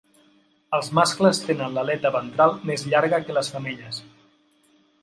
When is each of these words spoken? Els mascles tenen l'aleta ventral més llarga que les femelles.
Els 0.77 0.87
mascles 0.99 1.41
tenen 1.49 1.77
l'aleta 1.77 2.13
ventral 2.17 2.57
més 2.71 2.87
llarga 2.95 3.21
que 3.29 3.39
les 3.39 3.55
femelles. 3.59 4.03